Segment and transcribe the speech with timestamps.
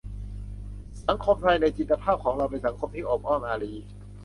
[1.05, 3.73] สังคมไทยในจินตภาพของเรา เป็นสังคมที่โอบอ้อมอารี